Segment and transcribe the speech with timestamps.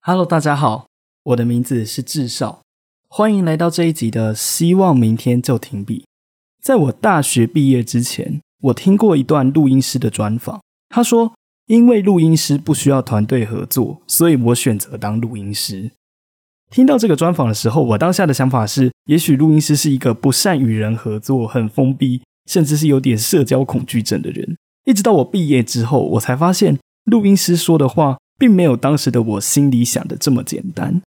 [0.00, 0.86] Hello，大家好，
[1.22, 2.62] 我的名字是智少，
[3.10, 6.00] 欢迎来到这一集的《希望明天就停笔》。
[6.62, 10.62] 在我大学毕业之前，我听过一段录音师的专访，
[10.98, 11.32] 他说
[11.66, 15.92] ：“因为录音师不需要团队合作，所以我选择当录音师。”
[16.72, 24.56] 听到这个专访的时候，我当下的想法是：也许录音师是一个不善与人合作、很封闭，甚至是有点社交恐惧症的人。
[24.86, 28.18] 一直到我毕业之后，我才发现录音师说的话。
[28.40, 31.02] 并没有当时的我心里想的这么简单。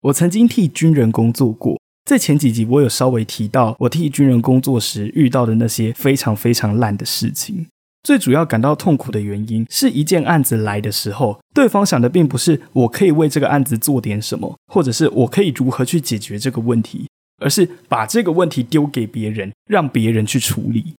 [0.00, 7.68] 我曾经替军人工作过，在前几集我有稍微提到，我替军人工作时遇到的那些非常非常烂的事情。
[8.06, 17.08] 最主要感到痛苦的原因，是一件案子来的时候，对方想的并不是我可以为这个案子做点什么，或者是我可以如何去解决这个问题，
[17.42, 20.94] 而是把这个问题丢给别人，让别人去处理。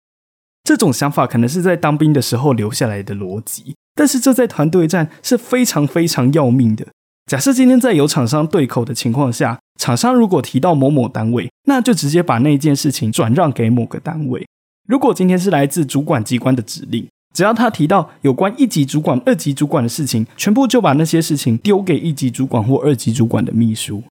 [0.65, 3.77] 这种想法可能是在当兵的时候留下来的逻辑。
[3.95, 6.89] 但是这在团队战是非常非常要命的。
[7.31, 14.45] 假设今天在有厂商对口的情况下，厂商如果提到某某单位，那就直接把那件事情转让给某个单位。
[14.87, 24.03] 如果今天是来自主管机关的指令，只要他提到有关一级主管、二级主管的事情，全部就把那些事情丢给一级主管或二级主管的秘书，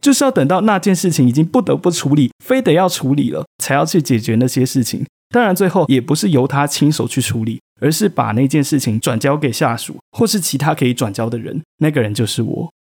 [0.00, 5.06] 就是要等到那件事情已经不得不处理，非得要处理了，才要去解决那些事情。
[5.28, 7.60] 当然，最后也不是由他亲手去处理。
[7.80, 12.72] 而是把那件事情转交给下属，或是其他可以转交的人，那个人就是我。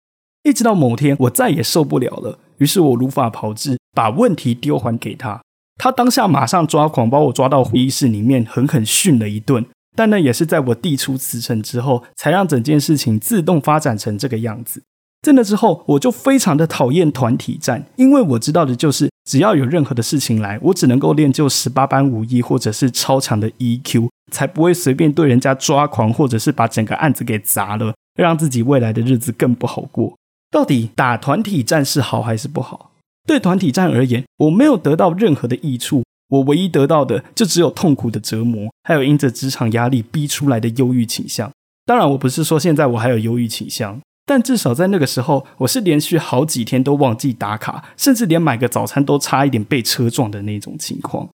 [0.44, 5.42] 一直到某天，我再也受不了了，于是我如法炮制，把问题丢还给他。
[5.82, 9.66] 他当下马上抓狂，把我抓到会议室里面，狠狠训了一顿。
[9.96, 14.84] 但那也是在我递出辞呈之后，才让整件事情自动发展成这个样子。
[15.24, 24.10] 在那之后，我就非常的讨厌团体战，因为我知道的就是，只要有任何的事情来，我只能够练就十八般武艺，或者是超强的 EQ。
[24.32, 30.14] 才不会随便对人家抓狂，或者是把整个案子给砸了，让自己未来的日子更不好过。
[30.52, 32.91] 到底打团体战是好还是不好？
[33.28, 41.52] 对团体战而言，我没有得到任何的益处，我唯一得到的就只有痛苦的折磨，还有因着职场压力逼出来的忧郁倾向。
[41.86, 51.30] 当然，我不是说现在我还有忧郁倾向，但至少在那个时候，我是连续好几天都忘记打卡，甚至连买个早餐都差一点被车撞的那种情况。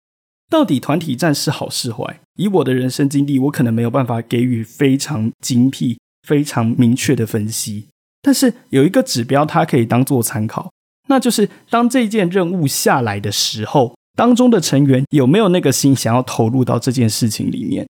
[0.49, 2.21] 到底团体战是好是坏？
[2.37, 7.87] 以我的人生经历，我可能没有办法给予非常精辟、非常明确的分析。
[8.21, 10.71] 但是有一个指标，它可以当做参考，
[11.07, 17.87] 那就是当这件任务下来的时候，当中的成员有没有那个心想要投入到这件事情里面。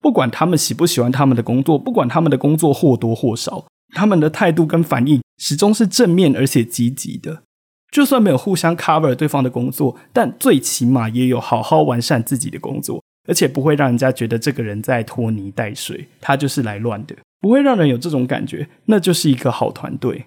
[0.00, 7.42] 不管他们喜不喜欢他们的工作，不管他们的工作或多或少，他们的态度跟反应始终是正面而且积极的。
[7.90, 20.24] 就算没有互相 cover 对方的工作，但最起码也有好好完善自己的工作，而且不会让人家觉得这个人在拖泥带水，他就是来乱的，不会让人有这种感觉，那就是一个好团队。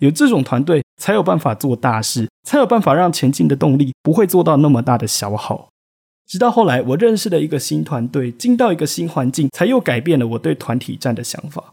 [0.00, 5.70] 有这种团队，才有办法做大事，才有办法让前进的动力不会做到那么大的消耗。
[6.26, 11.72] 直到后来，我认识了一个新团队，进到一个新环境，才又改变了我对团体战的想法。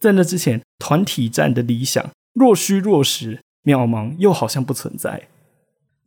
[0.00, 2.04] 在那之前，团体战的理想
[2.34, 3.40] 若虚若实。
[3.66, 5.26] 渺茫又好像不存在。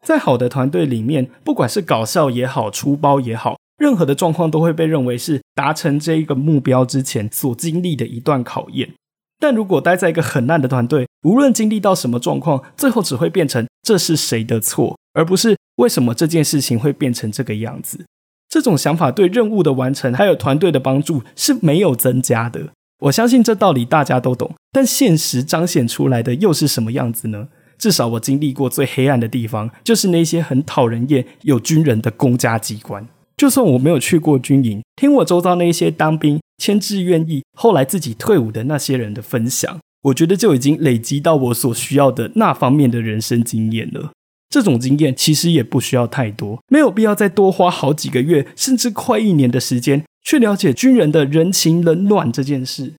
[0.02, 8.94] 在好的团队里面，不管是搞笑也好，出包也好，任何的状况都会被认为是达成这一个目标之前所经历的一段考验。
[9.39, 18.05] 但如果待在一个很烂的团队，无论经历到什么状况，最后只会变成这是谁的错，而不是为什么这件事情会变成这个样子。
[18.49, 22.69] 这种想法对任务的完成还有团队的帮助是没有增加的。
[23.03, 27.47] 我相信这道理大家都懂，但现实彰显出来的又是什么样子呢？
[27.78, 33.07] 至少我经历过最黑暗的地方，就是那些很讨人厌、有军人的公家机关。
[33.37, 44.11] 就算我没有去过军营，听我周遭那些当兵、签志愿役、后来自己退伍的那些人的分享，我觉得就已经累积到我所需要的那方面的人生经验了。
[44.50, 50.03] 这种经验其实也不需要太多，没有必要再多花好几个月，甚至快一年的时间。
[50.22, 52.94] 去了解军人的人情冷暖这件事。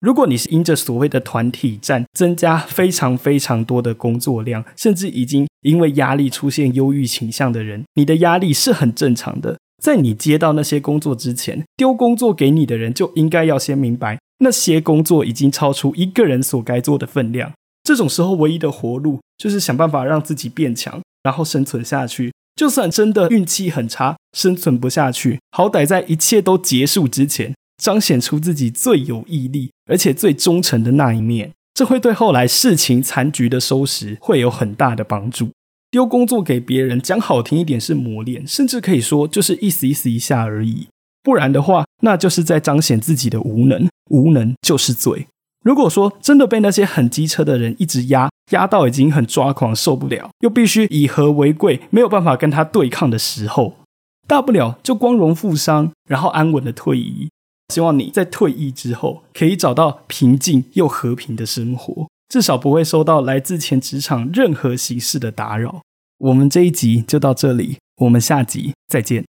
[0.00, 9.58] 如果你是因着所谓的团体战增加非常非常多的工作量，甚至已经因为压力出现忧郁倾向的人，你的压力是很正常的。
[9.82, 17.50] 在你接到那些工作之前，丢工作给你的人就应该要先明白，那些工作已经超出一个人所该做的分量。
[17.82, 22.32] 这种时候，唯一的活路就是想办法让自己变强，然后生存下去。
[22.54, 27.52] 就算真的运气很差，生存不下去，好歹在一切都结束之前，
[27.82, 31.50] 彰显出自己最有毅力而且最忠诚的那一面。
[31.74, 35.48] 这会对后来事情残局的收拾会有很大的帮助。
[35.92, 40.88] 丢工作给别人，讲好听一点是磨练，甚至可以说就是意思意思一下而已。
[41.22, 45.26] 不然的话，那就是在彰显自己的无能，无能就是罪。
[45.62, 53.74] 如果说真的被那些很机车的人一直压，压到已经很抓狂受不了，又必须以和为贵，没有办法跟他对抗的时候，
[54.26, 57.28] 大不了就光荣负伤，然后安稳的退役。
[57.68, 65.82] 希望你在退役之后，可以找到平静又和平的生活，至少不会收到来自前职场任何形式的打扰。
[66.16, 69.22] 我们这一集就到这里，我们下集再见。